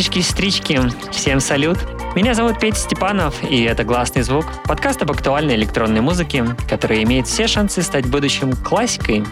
Братишки 0.00 0.20
и 0.20 0.22
сестрички, 0.22 0.80
всем 1.12 1.40
салют! 1.40 1.76
Меня 2.14 2.32
зовут 2.32 2.58
Петя 2.58 2.78
Степанов, 2.78 3.34
и 3.42 3.64
это 3.64 3.84
«Гласный 3.84 4.22
звук»— 4.22 4.46
подкаст 4.64 5.02
об 5.02 5.10
актуальной 5.10 5.56
электронной 5.56 6.00
музыке, 6.00 6.46
который 6.70 7.02
имеет 7.02 7.26
все 7.26 7.46
шансы 7.46 7.82
стать 7.82 8.06
будущим 8.06 8.54
классикой. 8.54 9.26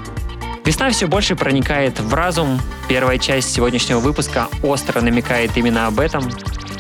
Весна 0.67 0.91
все 0.91 1.07
больше 1.07 1.37
проникает 1.37 1.99
в 1.99 2.13
разум. 2.13 2.61
Первая 2.87 3.17
часть 3.17 3.51
сегодняшнего 3.51 3.99
выпуска 4.01 4.49
остро 4.63 5.01
намекает 5.01 5.57
именно 5.57 5.87
об 5.87 6.01
этом. 6.01 6.29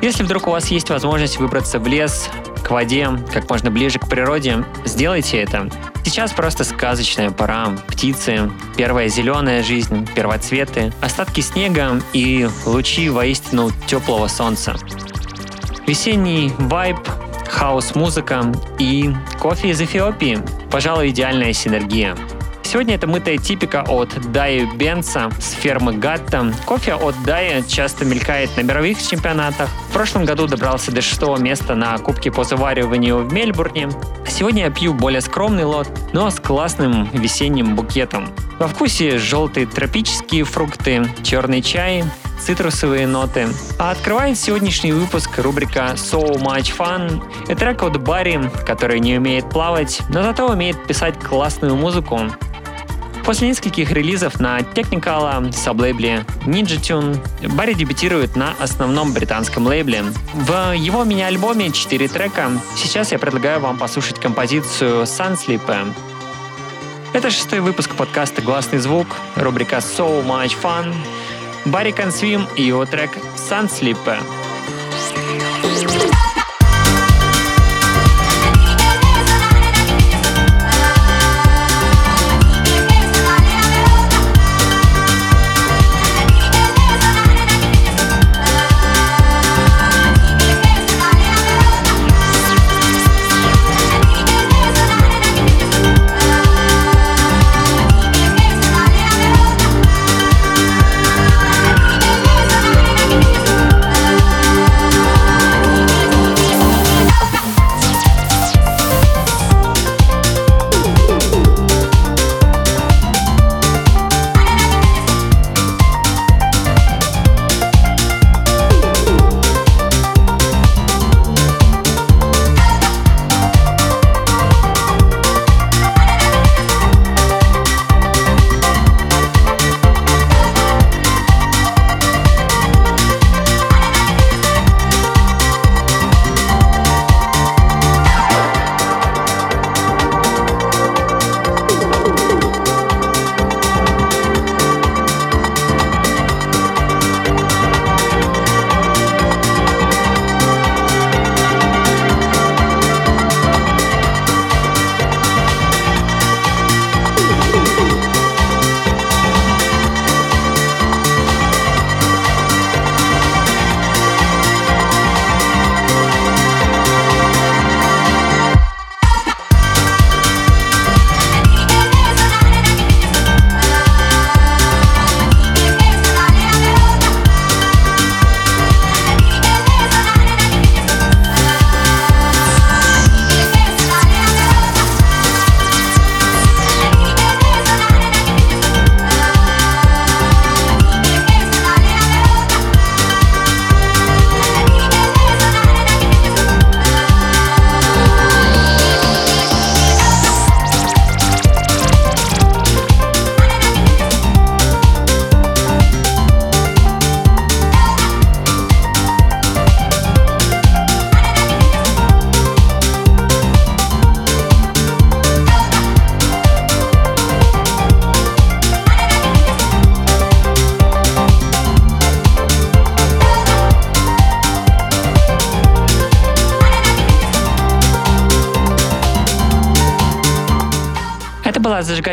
Если 0.02 0.22
вдруг 0.22 0.48
у 0.48 0.50
вас 0.50 0.66
есть 0.66 0.90
возможность 0.90 1.38
выбраться 1.38 1.78
в 1.78 1.86
лес, 1.86 2.28
к 2.62 2.70
воде, 2.70 3.08
как 3.32 3.48
можно 3.48 3.70
ближе 3.70 3.98
к 3.98 4.06
природе, 4.06 4.66
сделайте 4.84 5.38
это. 5.38 5.70
Сейчас 6.08 6.32
просто 6.32 6.64
сказочная 6.64 7.30
пора. 7.30 7.66
Птицы, 7.86 8.50
первая 8.78 9.08
зеленая 9.08 9.62
жизнь, 9.62 10.08
первоцветы, 10.14 10.90
остатки 11.02 11.42
снега 11.42 12.00
и 12.14 12.48
лучи 12.64 13.10
воистину 13.10 13.70
теплого 13.86 14.26
солнца. 14.26 14.74
Весенний 15.86 16.50
вайб, 16.56 16.96
хаос-музыка 17.50 18.50
и 18.78 19.14
кофе 19.38 19.68
из 19.68 19.82
Эфиопии. 19.82 20.38
Пожалуй, 20.70 21.10
идеальная 21.10 21.52
синергия. 21.52 22.16
Сегодня 22.62 22.94
это 22.94 23.06
мытая 23.06 23.36
типика 23.36 23.84
от 23.86 24.08
Дайи 24.32 24.66
Бенца 24.76 25.30
с 25.38 25.52
фермы 25.52 25.92
Гатта. 25.92 26.54
Кофе 26.64 26.94
от 26.94 27.22
Дайи 27.24 27.62
часто 27.68 28.06
мелькает 28.06 28.56
на 28.56 28.62
мировых 28.62 29.02
чемпионатах. 29.06 29.68
В 29.88 29.92
прошлом 29.98 30.26
году 30.26 30.46
добрался 30.46 30.92
до 30.92 31.00
шестого 31.00 31.38
места 31.38 31.74
на 31.74 31.96
Кубке 31.98 32.30
по 32.30 32.44
завариванию 32.44 33.26
в 33.26 33.32
Мельбурне. 33.32 33.88
Сегодня 34.28 34.64
я 34.64 34.70
пью 34.70 34.92
более 34.92 35.22
скромный 35.22 35.64
лот, 35.64 35.88
но 36.12 36.30
с 36.30 36.38
классным 36.38 37.08
весенним 37.12 37.74
букетом. 37.74 38.28
Во 38.58 38.68
вкусе 38.68 39.18
желтые 39.18 39.66
тропические 39.66 40.44
фрукты, 40.44 41.10
черный 41.24 41.62
чай, 41.62 42.04
цитрусовые 42.38 43.06
ноты. 43.06 43.48
А 43.78 43.90
открывает 43.90 44.38
сегодняшний 44.38 44.92
выпуск 44.92 45.30
рубрика 45.38 45.94
So 45.96 46.36
Much 46.36 46.76
Fun. 46.76 47.22
Это 47.48 47.56
трек 47.56 47.82
от 47.82 48.00
Барри, 48.00 48.50
который 48.66 49.00
не 49.00 49.16
умеет 49.16 49.48
плавать, 49.48 50.00
но 50.10 50.22
зато 50.22 50.46
умеет 50.46 50.86
писать 50.86 51.18
классную 51.18 51.74
музыку. 51.74 52.20
После 53.28 53.48
нескольких 53.48 53.92
релизов 53.92 54.40
на 54.40 54.58
Technical, 54.60 55.52
саблейбле 55.52 56.24
Ninja 56.46 56.80
Tune, 56.80 57.20
Барри 57.54 57.74
дебютирует 57.74 58.36
на 58.36 58.54
основном 58.58 59.12
британском 59.12 59.66
лейбле. 59.66 60.02
В 60.32 60.74
его 60.74 61.04
мини-альбоме 61.04 61.70
4 61.70 62.08
трека. 62.08 62.50
Сейчас 62.74 63.12
я 63.12 63.18
предлагаю 63.18 63.60
вам 63.60 63.76
послушать 63.76 64.18
композицию 64.18 65.02
Sunsleep. 65.02 65.92
Это 67.12 67.30
шестой 67.30 67.60
выпуск 67.60 67.94
подкаста 67.96 68.40
«Гласный 68.40 68.78
звук», 68.78 69.08
рубрика 69.36 69.76
So 69.76 70.24
Much 70.24 70.56
Fun. 70.62 70.94
Барри 71.66 71.90
Консвим 71.90 72.48
и 72.56 72.62
его 72.62 72.86
трек 72.86 73.10
Sunsleep. 73.36 74.22
была 75.84 76.17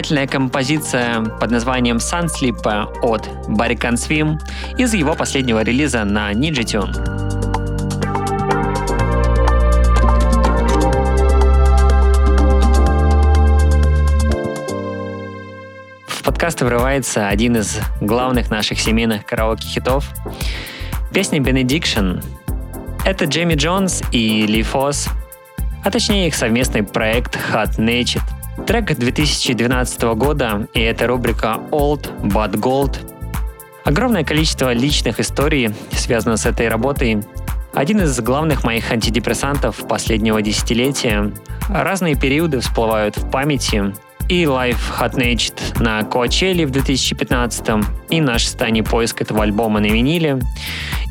зажигательная 0.06 0.28
композиция 0.28 1.22
под 1.24 1.50
названием 1.50 1.98
Sunsleep 1.98 2.62
от 3.02 3.28
Barry 3.48 3.76
Swim 3.76 4.38
из 4.78 4.94
его 4.94 5.16
последнего 5.16 5.64
релиза 5.64 6.04
на 6.04 6.32
Ninja 6.32 6.62
Tune. 6.62 6.94
В 16.08 16.24
подкаст 16.24 16.62
врывается 16.62 17.28
один 17.28 17.58
из 17.58 17.80
главных 18.00 18.52
наших 18.52 18.80
семейных 18.80 19.26
караоке-хитов. 19.26 20.08
Песня 21.12 21.40
Benediction. 21.40 22.24
Это 23.06 23.26
Джейми 23.26 23.56
Джонс 23.56 24.04
и 24.12 24.46
Ли 24.46 24.62
Фосс, 24.62 25.08
а 25.84 25.90
точнее 25.90 26.28
их 26.28 26.36
совместный 26.36 26.84
проект 26.84 27.40
Hot 27.52 27.78
Naked– 27.80 28.22
Трек 28.64 28.98
2012 28.98 30.02
года, 30.16 30.68
и 30.74 30.80
это 30.80 31.06
рубрика 31.08 31.60
Old 31.72 32.10
But 32.22 32.54
Gold. 32.54 32.98
Огромное 33.84 34.24
количество 34.24 34.74
личных 34.74 35.20
историй 35.20 35.76
связано 35.92 36.38
с 36.38 36.48
этой 36.48 36.70
работой. 36.70 37.22
Один 37.74 38.02
из 38.02 38.20
главных 38.22 38.64
моих 38.64 38.92
антидепрессантов 38.92 39.88
последнего 39.88 40.42
десятилетия. 40.42 41.32
Разные 41.70 42.16
периоды 42.16 42.62
всплывают 42.62 43.18
в 43.18 43.30
памяти, 43.30 43.94
и 44.30 44.44
Life 44.46 44.80
Hot 45.00 45.16
Naked 45.16 45.84
на 45.84 46.00
Coachella 46.00 46.66
в 46.66 46.72
2015 46.72 47.86
и 48.10 48.22
наш 48.22 48.48
станий 48.48 48.82
поиск 48.82 49.22
этого 49.22 49.44
альбома 49.44 49.80
на 49.80 49.88
виниле, 49.88 50.40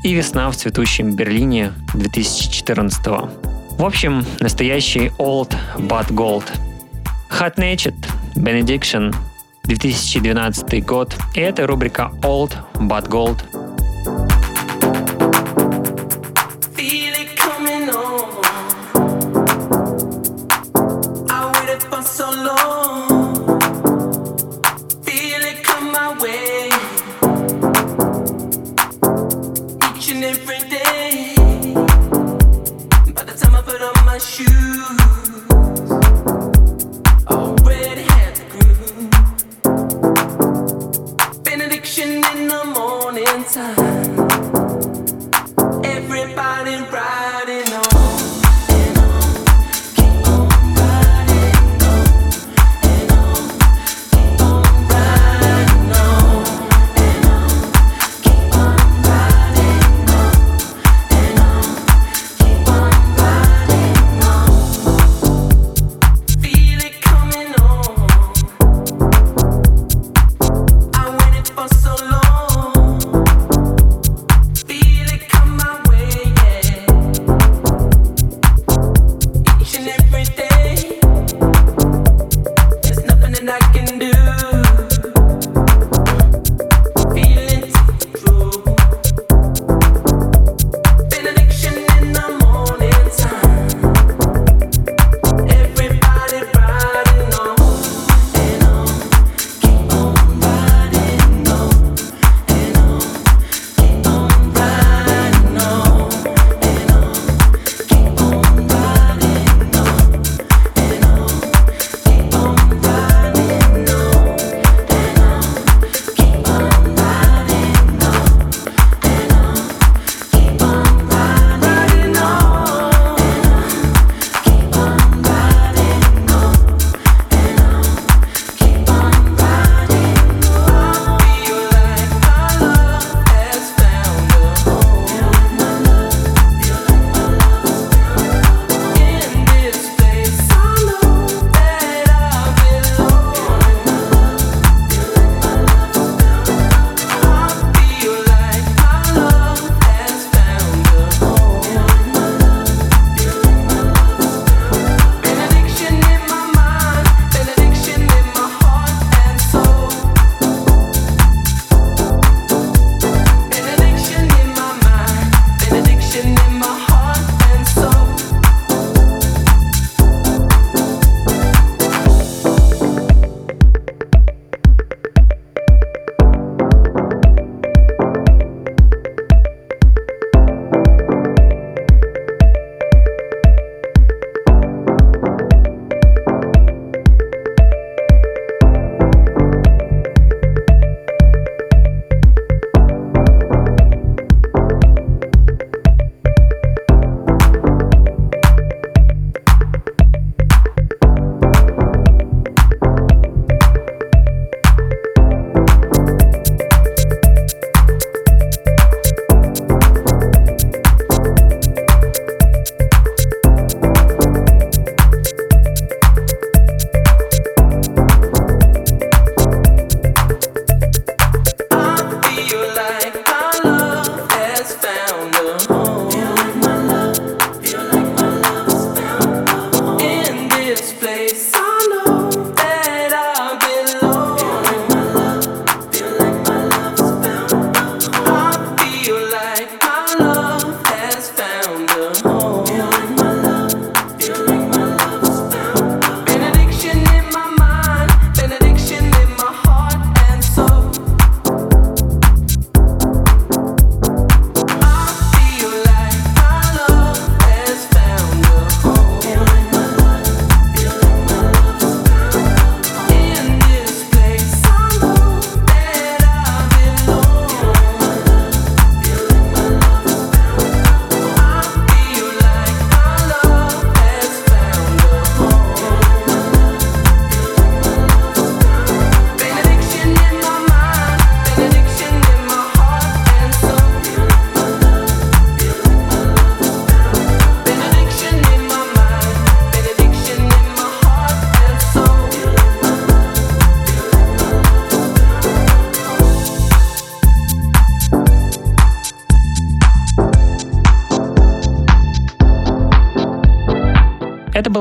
и 0.03 0.15
«Весна 0.15 0.51
в 0.51 0.57
цветущем 0.57 1.15
Берлине» 1.15 1.73
2014 1.93 3.07
В 3.07 3.85
общем, 3.85 4.25
настоящий 4.41 5.13
old 5.19 5.55
but 5.77 6.09
gold. 6.09 6.45
Hot 7.41 7.57
Natured, 7.59 7.97
Benediction, 8.37 9.13
2012 9.67 10.85
год. 10.85 11.15
И 11.35 11.41
это 11.41 11.67
рубрика 11.67 12.13
Old 12.23 12.57
but 12.75 13.09
Gold– 13.09 13.43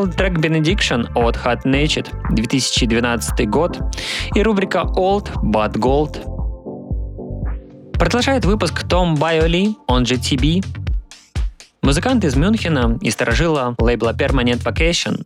был 0.04 0.12
трек 0.12 0.34
Benediction 0.34 1.08
от 1.16 1.38
Hot 1.38 1.64
Naked, 1.64 2.08
2012 2.36 3.50
год, 3.50 3.80
и 4.36 4.44
рубрика 4.44 4.80
Old 4.80 5.32
But 5.42 5.74
Gold. 5.74 6.20
Продолжает 7.94 8.44
выпуск 8.44 8.86
Том 8.88 9.16
Байоли, 9.16 9.76
он 9.88 10.06
же 10.06 10.16
TB. 10.16 10.66
Музыкант 11.84 12.26
из 12.26 12.36
Мюнхена 12.36 12.98
и 13.02 13.12
сторожила 13.12 13.76
лейбла 13.80 14.14
Permanent 14.14 14.64
Vacation. 14.64 15.26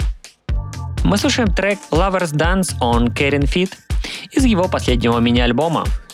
Мы 1.03 1.17
слушаем 1.17 1.47
трек 1.47 1.79
Lovers 1.91 2.33
Dance 2.33 2.77
on 2.79 3.07
Karen 3.07 3.45
Fit 3.45 3.71
из 4.31 4.45
его 4.45 4.67
последнего 4.67 5.17
мини-альбома– 5.19 5.85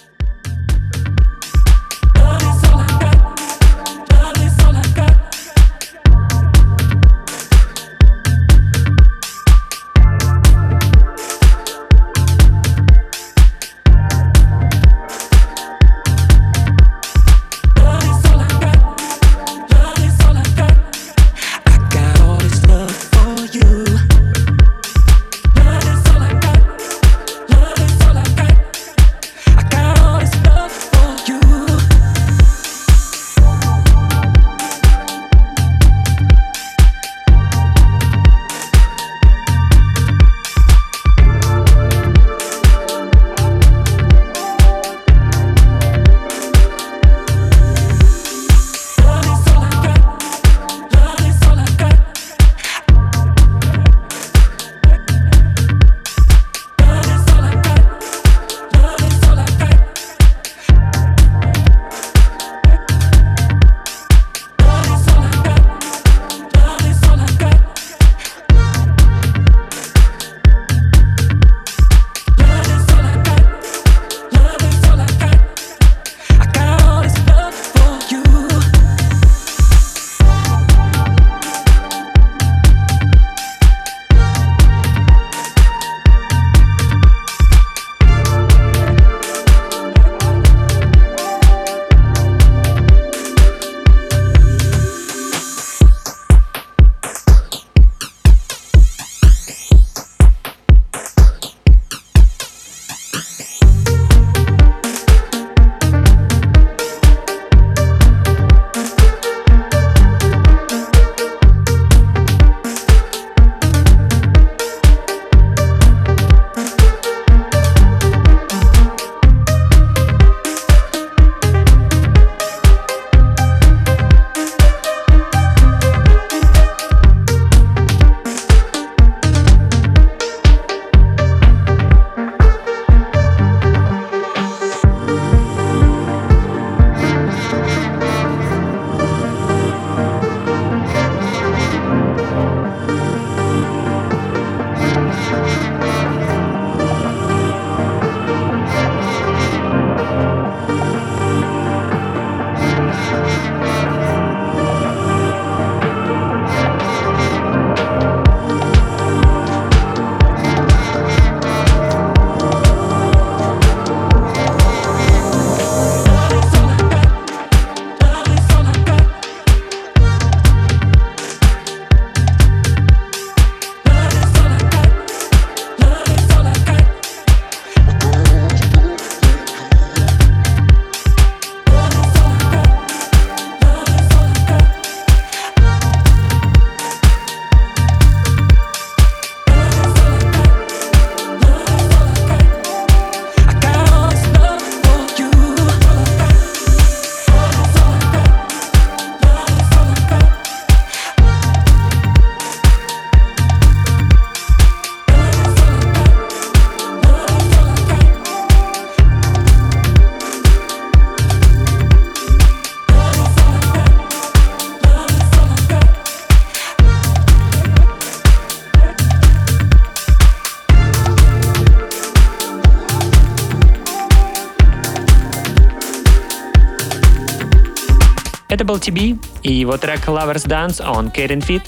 Был 228.64 228.78
TB 228.78 229.20
и 229.42 229.52
его 229.52 229.76
трек 229.78 230.08
Lovers 230.08 230.48
Dance 230.48 230.80
on 230.80 231.14
Karen 231.14 231.46
Fit 231.46 231.64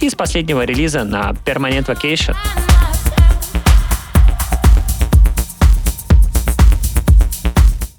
из 0.00 0.14
последнего 0.14 0.64
релиза 0.64 1.04
на 1.04 1.32
Permanent 1.44 1.84
Vacation. 1.86 2.34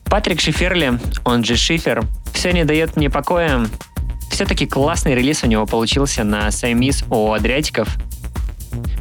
Патрик 0.05 0.41
Шиферли, 0.41 0.99
он 1.25 1.43
же 1.43 1.55
Шифер, 1.55 2.03
все 2.33 2.51
не 2.51 2.65
дает 2.65 2.95
мне 2.95 3.11
покоя. 3.11 3.67
Все-таки 4.31 4.65
классный 4.65 5.13
релиз 5.13 5.43
у 5.43 5.47
него 5.47 5.67
получился 5.67 6.23
на 6.23 6.49
Саймис 6.49 7.03
у 7.11 7.33
Адриатиков. 7.33 7.87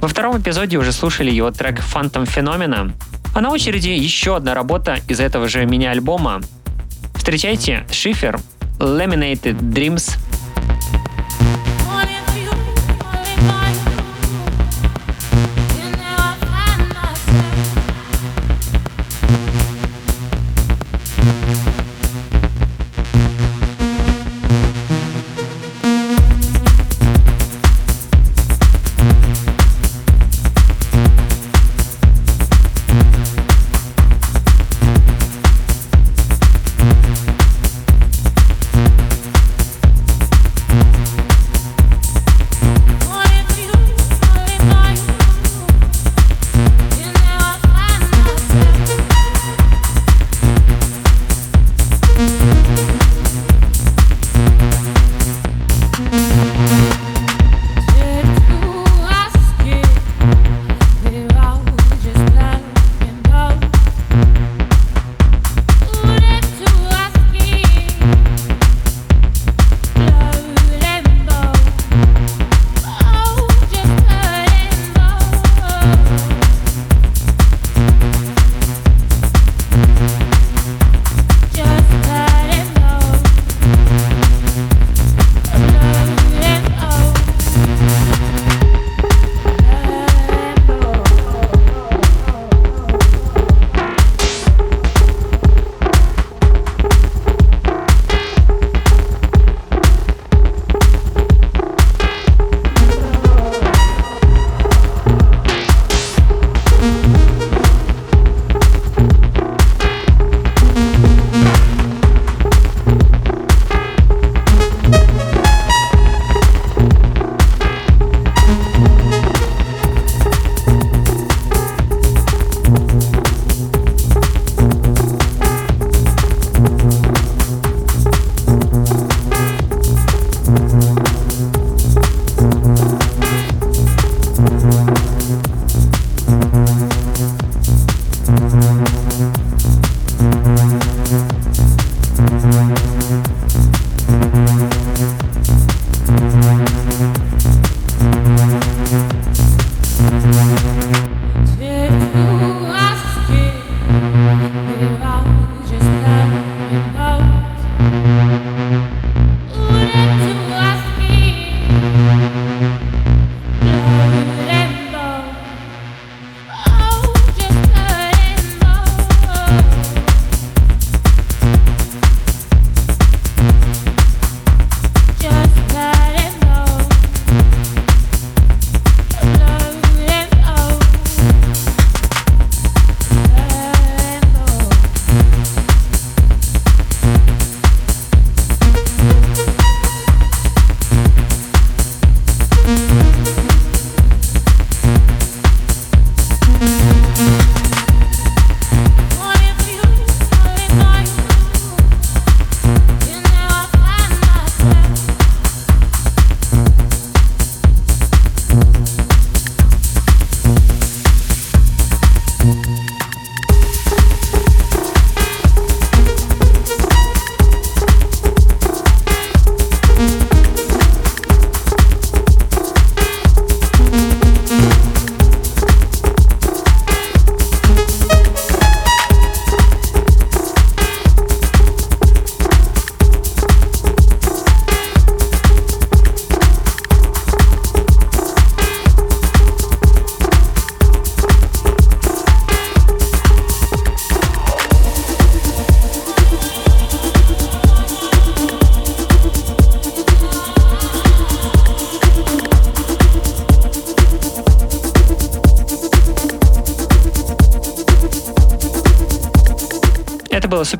Во 0.03 0.09
втором 0.09 0.39
эпизоде 0.39 0.77
уже 0.77 0.93
слушали 0.93 1.31
его 1.31 1.51
трек 1.53 1.81
Phantom 1.81 2.27
Phenomena, 2.27 2.93
а 3.35 3.41
на 3.41 3.51
очереди 3.51 3.89
еще 3.89 4.37
одна 4.37 4.53
работа 4.53 4.99
из 5.09 5.21
этого 5.21 5.49
же 5.49 5.65
мини-альбома. 5.65 6.43
Встречайте, 7.15 7.87
Шифер 7.91 8.39
Laminated 8.81 9.75
Dreams 9.75 10.17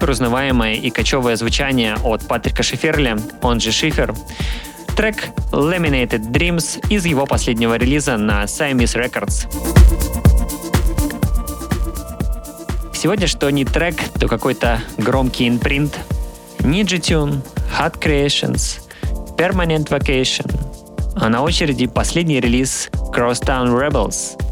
супер 0.09 0.13
узнаваемое 0.13 0.75
и 0.75 0.91
кочевое 0.91 1.37
звучание 1.37 1.97
от 2.03 2.27
Патрика 2.27 2.63
Шиферли, 2.63 3.17
он 3.43 3.61
же 3.61 3.73
Шифер. 3.73 4.15
Трек 4.97 5.29
Laminated 5.53 6.31
Dreams 6.31 6.83
из 6.89 7.05
его 7.05 7.27
последнего 7.27 7.77
релиза 7.77 8.17
на 8.17 8.45
Siamese 8.45 8.97
Records. 8.97 9.47
Сегодня 12.95 13.27
что 13.27 13.51
не 13.51 13.65
трек, 13.65 13.97
то 14.19 14.29
какой-то 14.29 14.81
громкий 14.97 15.47
инпринт. 15.47 15.99
Ninja 16.61 16.99
Tune, 16.99 17.43
Hot 17.79 17.99
Creations, 17.99 18.81
Permanent 19.37 19.89
Vacation. 19.89 20.51
А 21.17 21.29
на 21.29 21.43
очереди 21.43 21.87
последний 21.87 22.41
релиз 22.41 22.89
Crosstown 23.13 23.79
Rebels— 23.79 24.41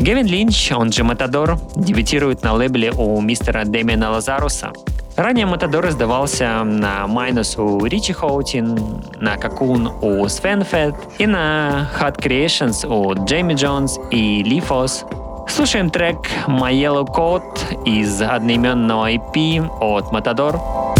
Гевин 0.00 0.26
Линч, 0.26 0.72
он 0.72 0.90
же 0.90 1.04
Матадор, 1.04 1.58
дебютирует 1.76 2.42
на 2.42 2.54
лейбле 2.54 2.90
у 2.90 3.20
мистера 3.20 3.66
Дэмиана 3.66 4.10
Лазаруса. 4.10 4.72
Ранее 5.14 5.44
Матадор 5.44 5.86
издавался 5.88 6.64
на 6.64 7.04
Minus 7.06 7.60
у 7.60 7.84
Ричи 7.84 8.14
Хоутин, 8.14 9.04
на 9.20 9.34
Cocoon 9.34 9.90
у 10.00 10.26
Свен 10.28 10.64
Фетт 10.64 10.96
и 11.18 11.26
на 11.26 11.90
Hot 12.00 12.18
Creations 12.18 12.86
у 12.86 13.12
Джейми 13.26 13.52
Джонс 13.52 13.98
и 14.10 14.42
Ли 14.42 14.60
Фос. 14.60 15.04
Слушаем 15.46 15.90
трек 15.90 16.16
My 16.46 16.72
Yellow 16.72 17.06
Coat 17.06 17.84
из 17.84 18.22
одноименного 18.22 19.12
EP 19.12 19.68
от 19.80 20.10
Matador. 20.12 20.54
Matador, 20.54 20.99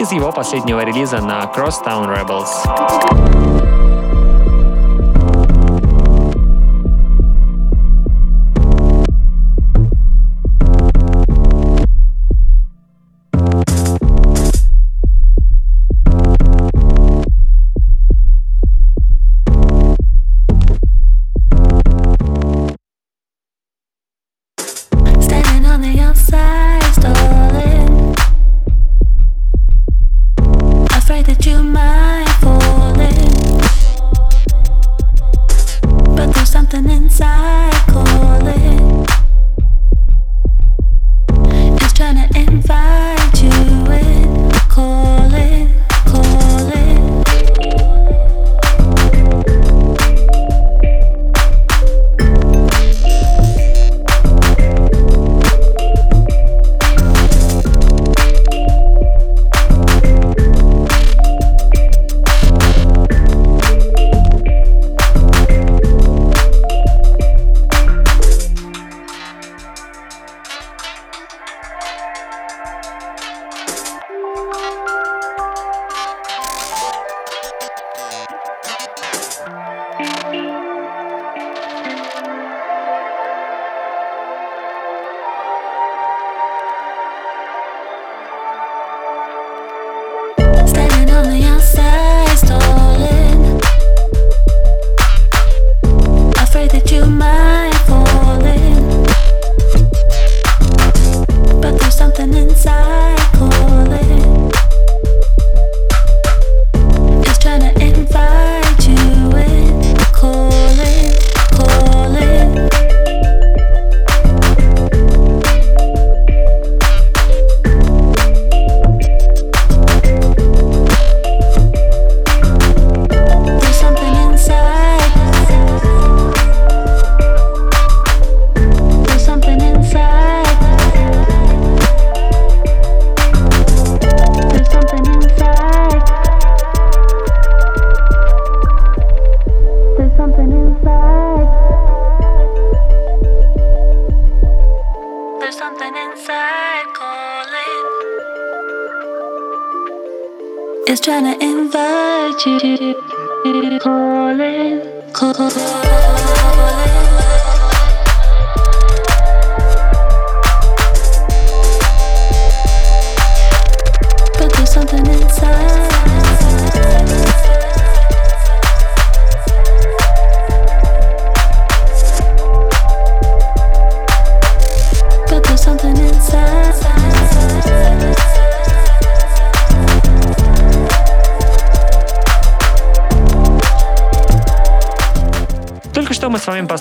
из 0.00 0.12
его 0.12 0.32
последнего 0.32 0.84
релиза 0.84 1.20
на 1.20 1.44
Crosstown 1.44 2.06
Rebels. 2.06 3.87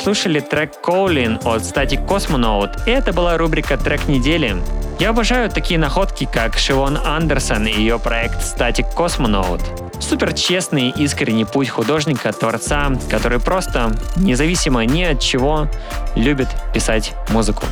Вами 0.07 0.13
послушали 0.13 0.39
трек 0.39 0.71
Calling 0.81 1.37
от 1.43 1.63
Static 1.63 2.07
Cosmonaut, 2.07 2.69
и 2.85 2.91
это 2.91 3.11
была 3.11 3.37
рубрика 3.37 3.77
«Трек 3.77 4.07
недели». 4.07 4.55
Я 4.99 5.09
обожаю 5.09 5.49
такие 5.49 5.77
находки, 5.77 6.27
как 6.31 6.57
Шивон 6.57 6.97
Андерсон 6.97 7.67
и 7.67 7.73
ее 7.73 7.99
проект 7.99 8.37
Static 8.37 8.85
Cosmonaut. 8.95 9.61
Супер 9.99 10.33
честный, 10.33 10.91
искренний 10.91 11.45
путь 11.45 11.69
художника-творца, 11.69 12.93
который 13.09 13.39
просто, 13.39 13.91
независимо 14.15 14.85
ни 14.85 15.03
от 15.03 15.19
чего, 15.19 15.67
любит 16.15 16.47
писать 16.73 17.13
музыку. 17.29 17.65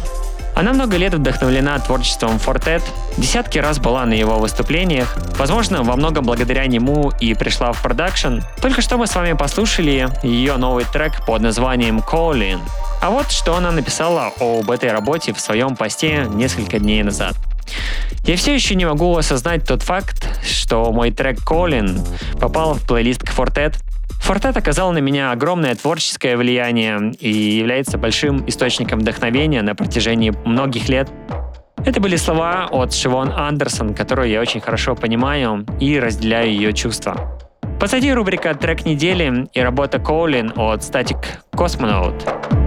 Она 0.56 0.72
много 0.72 0.96
лет 0.96 1.14
вдохновлена 1.14 1.78
творчеством 1.80 2.38
Fortet, 2.38 2.82
десятки 3.18 3.58
раз 3.58 3.78
была 3.78 4.06
на 4.06 4.14
его 4.14 4.40
выступлениях, 4.40 5.18
возможно, 5.38 5.84
во 5.84 5.98
многом 5.98 6.24
благодаря 6.24 6.66
нему 6.66 7.12
и 7.20 7.34
пришла 7.34 7.74
в 7.74 7.82
продакшн. 7.82 8.40
Только 8.62 8.82
что 8.82 8.98
мы 8.98 9.06
с 9.06 9.16
вами 9.16 9.34
послушали 9.34 10.08
ее 10.24 10.56
новый 10.56 10.86
трек 10.86 11.26
под 11.26 11.42
названием 11.42 12.00
Calling. 12.00 12.62
А 13.02 13.10
вот 13.10 13.32
что 13.32 13.58
она 13.58 13.72
написала 13.72 14.32
об 14.40 14.72
этой 14.72 14.92
работе 14.92 15.34
в 15.34 15.42
своем 15.42 15.76
посте 15.76 16.26
несколько 16.34 16.80
дней 16.80 17.04
назад. 17.04 17.36
Я 18.24 18.38
все 18.38 18.54
еще 18.54 18.76
не 18.76 18.86
могу 18.86 19.18
осознать 19.18 19.68
тот 19.68 19.84
факт, 19.84 20.28
что 20.44 20.92
мой 20.92 21.12
трек 21.12 21.40
Calling 21.40 22.02
попал 22.40 22.76
в 22.76 22.82
плейлист 22.88 23.24
Fortet 23.24 23.76
Фортет 24.26 24.58
оказал 24.58 24.92
на 24.92 24.98
меня 24.98 25.32
огромное 25.32 25.76
творческое 25.76 26.36
влияние 26.36 27.12
и 27.20 27.30
является 27.30 28.00
большим 28.00 28.44
источником 28.50 29.02
вдохновения 29.02 29.62
на 29.62 29.76
протяжении 29.76 30.34
многих 30.46 30.90
лет. 30.90 31.12
Это 31.86 32.02
были 32.02 32.16
слова 32.16 32.68
от 32.72 32.92
Шивон 32.92 33.32
Андерсон, 33.32 33.94
которую 33.94 34.30
я 34.30 34.42
очень 34.42 34.62
хорошо 34.62 34.96
понимаю 34.96 35.68
и 35.80 36.00
разделяю 36.00 36.50
ее 36.50 36.74
чувства. 36.74 37.40
Позади 37.80 38.12
рубрика 38.12 38.56
«Трек 38.56 38.84
недели» 38.88 39.48
и 39.54 39.62
работа 39.62 40.00
Коулин 40.00 40.54
от 40.56 40.80
Static 40.80 41.24
Cosmonaut. 41.54 42.65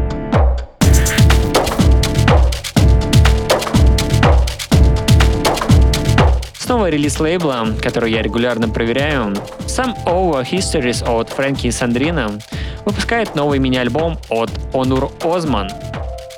Снова 6.69 6.91
релиз 6.91 7.19
лейбла, 7.19 7.67
который 7.81 8.13
я 8.13 8.21
регулярно 8.21 8.69
проверяю. 8.69 9.35
Сам 9.67 9.97
Over 10.05 10.45
Histories 10.45 11.03
от 11.03 11.31
Фрэнки 11.31 11.71
Сандрина 11.71 12.31
выпускает 12.85 13.35
новый 13.35 13.59
мини-альбом 13.59 14.19
от 14.29 14.51
Онур 14.75 15.11
Озман. 15.25 15.71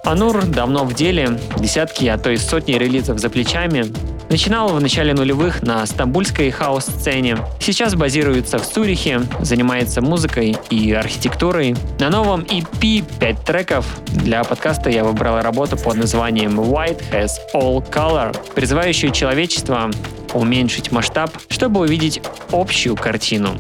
Анур 0.04 0.46
давно 0.46 0.84
в 0.84 0.94
деле, 0.94 1.36
десятки, 1.58 2.06
а 2.06 2.16
то 2.16 2.30
и 2.30 2.36
сотни 2.36 2.74
релизов 2.74 3.18
за 3.18 3.28
плечами. 3.28 3.86
Начинал 4.28 4.68
в 4.68 4.80
начале 4.80 5.14
нулевых 5.14 5.64
на 5.64 5.84
стамбульской 5.84 6.52
хаос-сцене. 6.52 7.38
Сейчас 7.58 7.96
базируется 7.96 8.60
в 8.60 8.62
Цюрихе, 8.64 9.22
занимается 9.40 10.00
музыкой 10.00 10.56
и 10.70 10.92
архитектурой. 10.92 11.76
На 11.98 12.08
новом 12.08 12.42
EP 12.42 13.04
5 13.18 13.44
треков. 13.44 13.86
Для 14.06 14.42
подкаста 14.44 14.88
я 14.88 15.04
выбрал 15.04 15.40
работу 15.42 15.76
под 15.76 15.96
названием 15.96 16.58
White 16.58 17.02
Has 17.12 17.32
All 17.54 17.86
Color, 17.90 18.36
призывающую 18.54 19.12
человечество 19.12 19.90
уменьшить 20.32 20.92
масштаб, 20.92 21.30
чтобы 21.48 21.80
увидеть 21.80 22.22
общую 22.52 22.96
картину. 22.96 23.58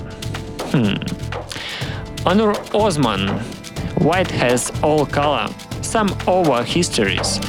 Хм. 0.72 1.00
Анур 2.24 2.56
Озман. 2.72 3.30
White 3.96 4.30
has 4.40 4.72
all 4.82 5.04
color. 5.06 5.50
Some 5.82 6.10
over 6.26 6.64
histories. 6.64 7.40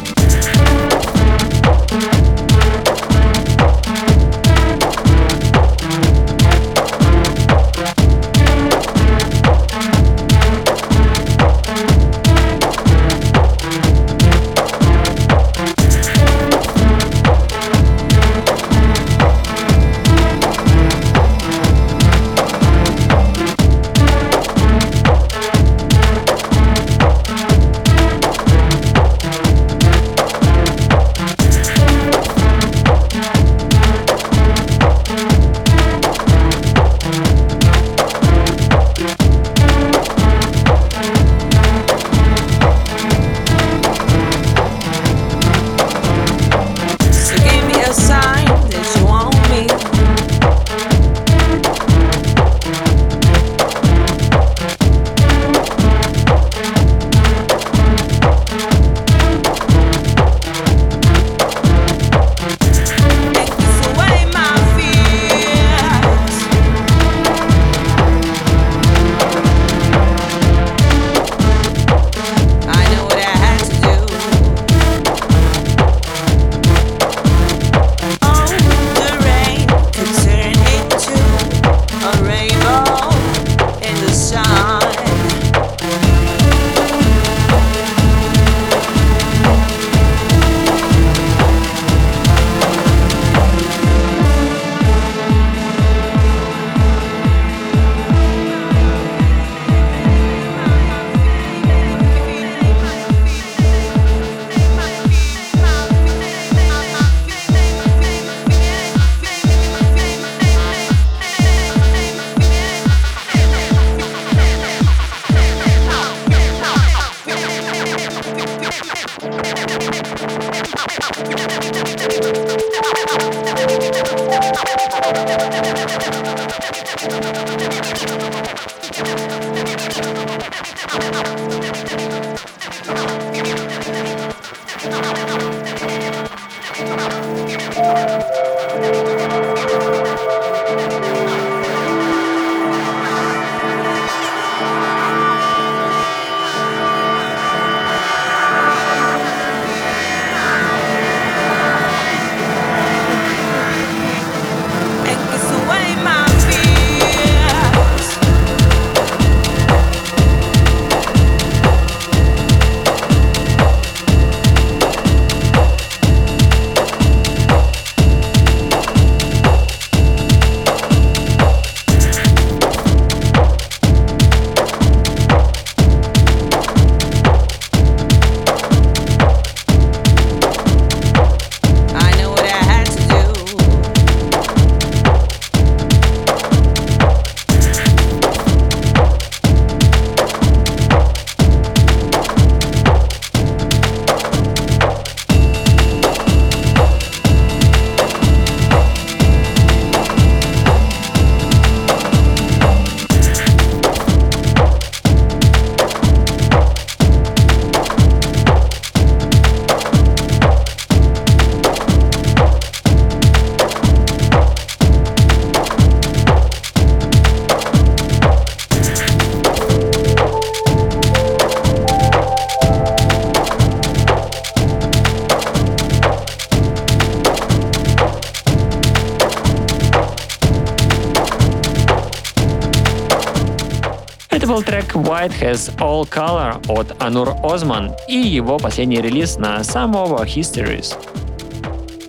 White 235.11 235.41
Has 235.41 235.75
All 235.79 236.09
Color 236.09 236.65
от 236.69 236.95
Анур 237.03 237.35
Озман 237.43 237.91
и 238.07 238.15
его 238.15 238.57
последний 238.57 239.01
релиз 239.01 239.37
на 239.37 239.57
Over 239.57 240.25
Histories. 240.25 240.95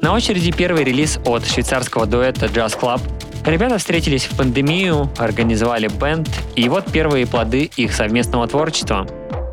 На 0.00 0.14
очереди 0.14 0.52
первый 0.52 0.84
релиз 0.84 1.18
от 1.26 1.44
швейцарского 1.44 2.06
дуэта 2.06 2.46
Jazz 2.46 2.78
Club. 2.80 3.00
Ребята 3.44 3.78
встретились 3.78 4.26
в 4.26 4.36
пандемию, 4.36 5.10
организовали 5.18 5.88
бенд, 5.88 6.28
и 6.54 6.68
вот 6.68 6.92
первые 6.92 7.26
плоды 7.26 7.72
их 7.76 7.92
совместного 7.92 8.46
творчества. 8.46 9.04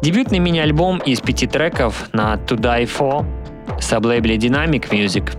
Дебютный 0.03 0.38
мини-альбом 0.38 0.99
из 0.99 1.19
пяти 1.19 1.47
треков 1.47 2.07
на 2.13 2.35
To 2.35 2.55
Die 2.55 2.88
For 2.88 3.25
с 3.81 3.91
облейбле 3.91 4.35
Dynamic 4.38 4.89
Music 4.91 5.35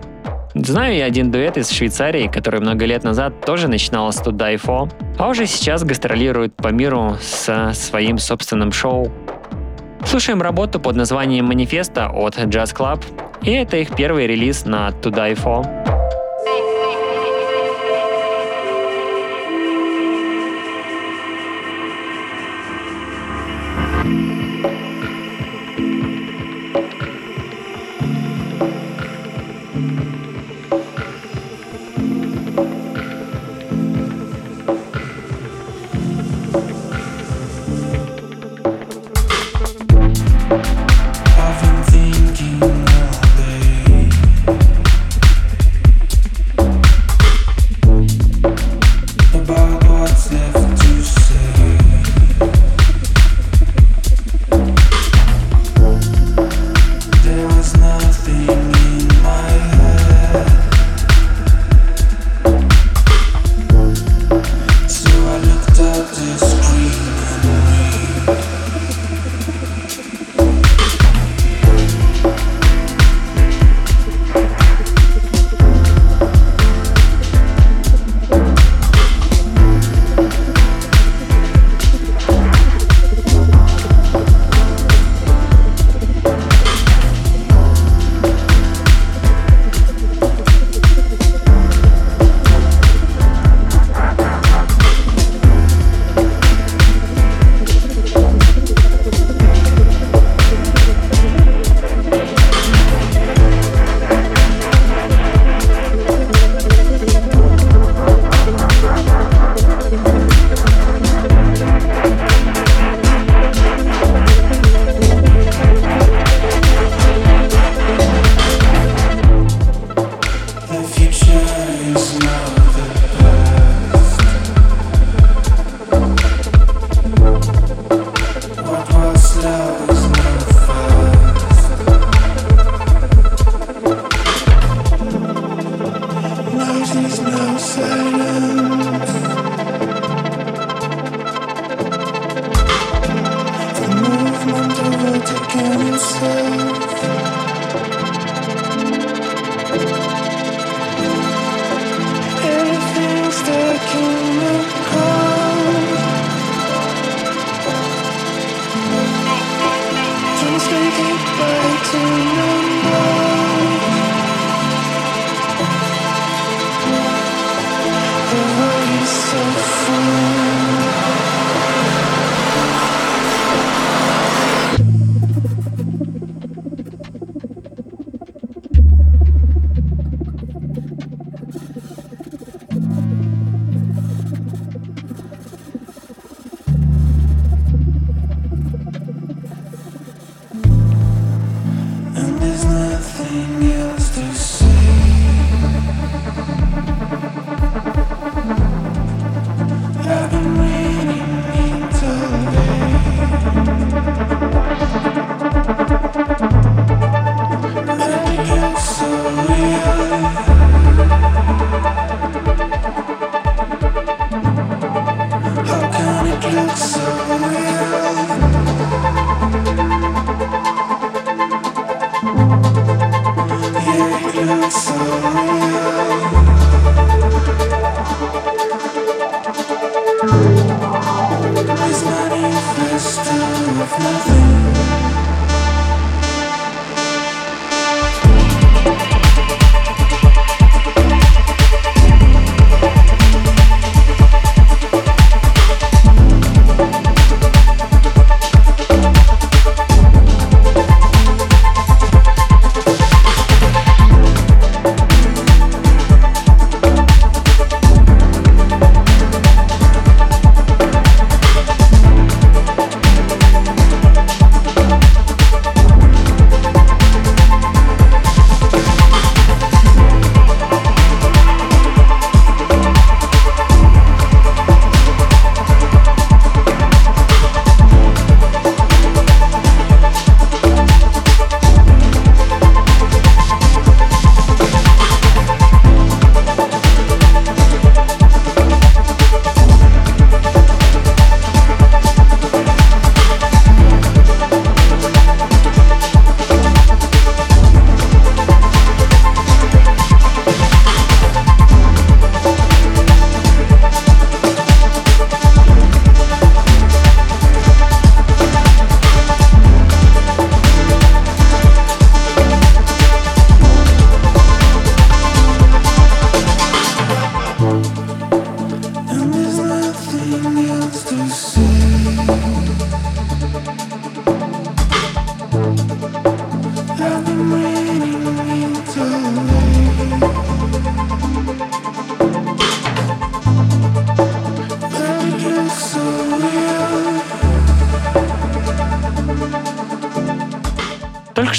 Знаю 0.53 0.97
я 0.97 1.05
один 1.05 1.31
дуэт 1.31 1.57
из 1.57 1.69
Швейцарии, 1.71 2.27
который 2.27 2.59
много 2.59 2.85
лет 2.85 3.05
назад 3.05 3.45
тоже 3.45 3.69
начинал 3.69 4.11
с 4.11 4.21
To 4.21 4.31
Die 4.31 4.61
For, 4.61 4.91
а 5.17 5.29
уже 5.29 5.45
сейчас 5.45 5.85
гастролирует 5.85 6.55
по 6.55 6.67
миру 6.69 7.15
со 7.21 7.71
своим 7.73 8.17
собственным 8.17 8.73
шоу. 8.73 9.09
Слушаем 10.05 10.41
работу 10.41 10.79
под 10.79 10.97
названием 10.97 11.45
«Манифеста» 11.45 12.09
от 12.09 12.35
Jazz 12.37 12.75
Club, 12.75 13.01
и 13.43 13.51
это 13.51 13.77
их 13.77 13.95
первый 13.95 14.27
релиз 14.27 14.65
на 14.65 14.89
To 14.89 15.09
Die 15.09 15.35
For. 15.41 16.00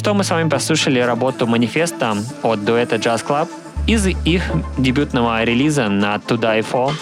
Что 0.03 0.15
мы 0.15 0.25
с 0.25 0.31
вами 0.31 0.49
послушали 0.49 0.99
работу 0.99 1.47
манифеста 1.47 2.17
от 2.43 2.65
дуэта 2.65 2.97
Jazz 2.97 3.25
Club 3.25 3.49
из 3.87 4.05
их 4.05 4.43
дебютного 4.77 5.45
релиза 5.45 5.89
на 5.89 6.17
To 6.17 6.37
Die 6.37 6.67
For. 6.69 6.93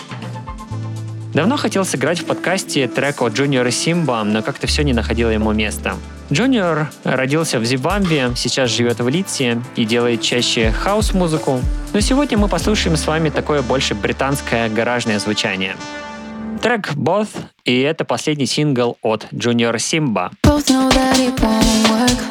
Давно 1.33 1.57
хотел 1.57 1.87
сыграть 1.87 2.19
в 2.19 2.27
подкасте 2.27 2.87
трек 2.89 3.23
от 3.23 3.33
Junior 3.33 3.71
Симба, 3.71 4.23
но 4.23 4.43
как-то 4.43 4.67
все 4.67 4.83
не 4.83 4.93
находило 4.93 5.31
ему 5.31 5.51
места. 5.53 5.95
Junior 6.29 6.89
родился 7.05 7.59
в 7.59 7.65
Зимбабве, 7.65 8.33
сейчас 8.37 8.69
живет 8.69 9.01
в 9.01 9.09
Литсе 9.09 9.63
и 9.77 9.87
делает 9.87 10.21
чаще 10.21 10.71
хаос-музыку. 10.71 11.59
Но 11.95 12.01
сегодня 12.01 12.37
мы 12.37 12.49
послушаем 12.49 12.99
с 12.99 13.07
вами 13.07 13.31
такое 13.31 13.63
больше 13.63 13.95
британское 13.95 14.69
гаражное 14.69 15.19
звучание. 15.19 15.75
Трек 16.61 16.93
Both, 16.93 17.31
и 17.65 17.81
это 17.81 18.05
последний 18.05 18.45
сингл 18.45 18.99
от 19.01 19.27
Junior 19.33 19.77
Simba. 19.77 20.33
Both 20.43 20.69
know 20.69 20.91
that 20.91 21.19
it 21.19 21.41
won't 21.41 21.89
work 21.89 22.30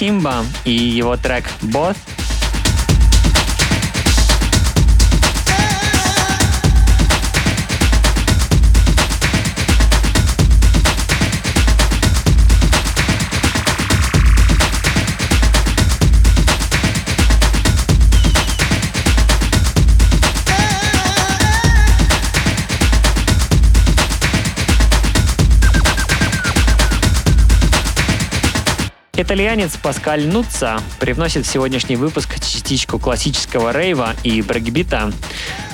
Simba 0.00 0.46
и 0.64 0.72
его 0.72 1.14
трек 1.18 1.44
«Both», 1.60 1.98
Итальянец 29.30 29.76
Паскаль 29.76 30.26
Нуца 30.26 30.80
привносит 30.98 31.46
в 31.46 31.48
сегодняшний 31.48 31.94
выпуск 31.94 32.40
частичку 32.40 32.98
классического 32.98 33.70
рейва 33.70 34.16
и 34.24 34.42
брейкбита, 34.42 35.12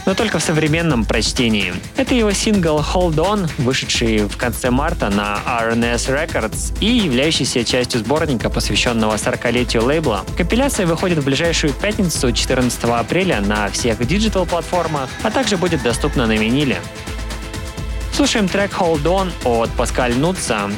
но 0.05 0.15
только 0.15 0.39
в 0.39 0.43
современном 0.43 1.07
прочтении. 1.07 1.73
Это 1.97 2.15
его 2.15 2.33
сингл 2.33 2.81
Hold 2.81 3.15
On, 3.15 3.51
вышедший 3.57 4.27
в 4.29 4.37
конце 4.37 4.69
марта 4.71 5.09
на 5.09 5.39
R&S 5.47 6.13
Records 6.13 6.77
и 6.81 6.99
являющийся 6.99 7.65
частью 7.65 8.01
сборника, 8.01 8.51
посвященного 8.51 9.15
40-летию 9.15 9.85
лейбла. 9.85 10.27
Компиляция 10.37 10.85
выходит 10.85 11.21
в 11.21 11.25
ближайшую 11.25 11.73
пятницу 11.73 12.31
14 12.31 12.85
апреля 12.85 13.41
на 13.41 13.71
всех 13.71 14.07
диджитал-платформах, 14.07 15.09
а 15.23 15.31
также 15.31 15.57
будет 15.57 15.83
доступна 15.83 16.27
на 16.27 16.37
виниле. 16.37 16.77
Слушаем 18.13 18.49
трек 18.49 18.73
Hold 18.73 19.05
On 19.05 19.33
от 19.45 19.71
Паскаль 19.71 20.15
Нутца. 20.15 20.69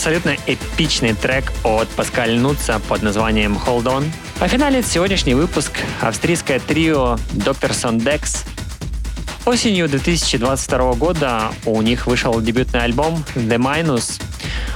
Абсолютно 0.00 0.34
эпичный 0.46 1.12
трек 1.12 1.52
от 1.62 1.86
Паскаль 1.90 2.38
Нуца 2.38 2.80
под 2.88 3.02
названием 3.02 3.60
Hold 3.66 3.84
On. 3.84 4.04
А 4.40 4.48
финалит 4.48 4.86
сегодняшний 4.86 5.34
выпуск 5.34 5.72
австрийское 6.00 6.58
трио 6.58 7.18
Doctorson 7.34 7.98
Dex. 7.98 8.46
Осенью 9.44 9.90
2022 9.90 10.94
года 10.94 11.52
у 11.66 11.82
них 11.82 12.06
вышел 12.06 12.40
дебютный 12.40 12.82
альбом 12.82 13.22
The 13.34 13.58
Minus, 13.58 14.22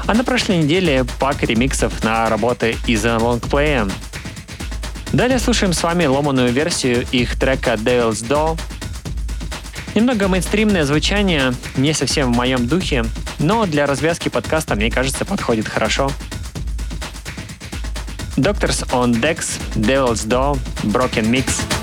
а 0.07 0.13
на 0.13 0.25
прошлой 0.25 0.59
неделе 0.59 1.07
пак 1.19 1.43
ремиксов 1.43 2.05
на 2.05 2.29
работы 2.29 2.77
из 2.87 3.03
лонгплея. 3.03 3.89
Далее 5.15 5.39
слушаем 5.39 5.73
с 5.73 5.83
вами 5.83 6.05
ломаную 6.05 6.53
версию 6.53 7.07
их 7.13 7.39
трека 7.39 7.73
Devil's 7.75 8.29
Doll. 8.29 8.61
Немного 9.95 10.27
мейнстримное 10.27 10.85
звучание, 10.85 11.55
не 11.77 11.93
совсем 11.95 12.33
в 12.33 12.37
моем 12.37 12.67
духе, 12.67 13.05
но 13.39 13.65
для 13.65 13.87
развязки 13.87 14.29
подкаста, 14.29 14.75
мне 14.75 14.91
кажется, 14.91 15.25
подходит 15.25 15.69
хорошо. 15.69 16.11
Doctors 18.37 18.85
on 18.91 19.13
Dex, 19.21 19.61
Devil's 19.77 20.27
Doll, 20.27 20.59
Broken 20.83 21.31
Mix. 21.31 21.74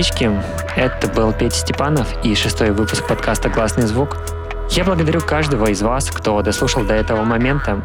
Братишки-сестрички, 0.00 0.30
это 0.76 1.08
был 1.08 1.30
Петя 1.34 1.56
Степанов 1.56 2.08
и 2.24 2.34
шестой 2.34 2.70
выпуск 2.70 3.06
подкаста 3.06 3.50
«Классный 3.50 3.86
звук». 3.86 4.16
Я 4.70 4.84
благодарю 4.84 5.20
каждого 5.20 5.66
из 5.66 5.82
вас, 5.82 6.10
кто 6.10 6.40
дослушал 6.40 6.84
до 6.84 6.94
этого 6.94 7.22
момента. 7.24 7.82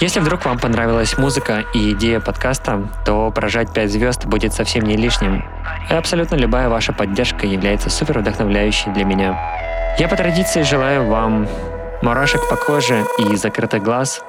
Если 0.00 0.20
вдруг 0.20 0.44
вам 0.44 0.58
понравилась 0.58 1.16
музыка 1.16 1.64
и 1.72 1.92
идея 1.92 2.20
подкаста, 2.20 2.90
то 3.06 3.30
прожать 3.30 3.72
5 3.72 3.90
звезд 3.90 4.26
будет 4.26 4.52
совсем 4.52 4.84
не 4.84 4.98
лишним. 4.98 5.42
И 5.88 5.94
абсолютно 5.94 6.34
любая 6.34 6.68
ваша 6.68 6.92
поддержка 6.92 7.46
является 7.46 7.88
супер 7.88 8.18
вдохновляющей 8.18 8.92
для 8.92 9.06
меня. 9.06 9.96
Я 9.98 10.08
по 10.08 10.16
традиции 10.16 10.60
желаю 10.60 11.06
вам 11.06 11.48
мурашек 12.02 12.46
по 12.50 12.56
коже 12.56 13.06
и 13.16 13.34
закрытых 13.36 13.82
глаз 13.82 14.22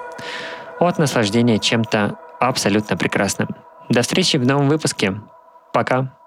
от 0.79 0.97
наслаждения 0.97 1.59
чем-то 1.59 2.15
абсолютно 2.39 2.95
прекрасным. 2.95 3.49
До 3.89 4.01
встречи 4.01 4.37
в 4.37 4.47
новом 4.47 4.69
выпуске. 4.69 5.19
Пока. 5.73 6.22